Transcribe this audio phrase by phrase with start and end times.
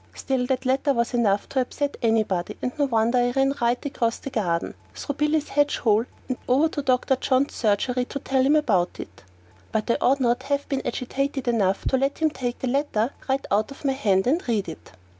[0.15, 4.19] Still, that letter was enough to upset anybody, and no wonder I ran right across
[4.25, 7.15] my garden, through Billy's hedge hole and over into Dr.
[7.17, 9.21] John's surgery to tell him about it;
[9.71, 13.11] but I ought not to have been agitated enough to let him take the letter
[13.29, 14.89] right out of my hand and read it.